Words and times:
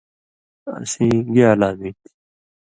اسیں 0.77 1.15
گی 1.33 1.41
علامی 1.51 1.91
تھی؟ 1.99 2.09